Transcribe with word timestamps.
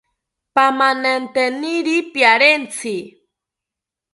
Pamananteniri 0.55 1.97
pariantzi 2.13 2.97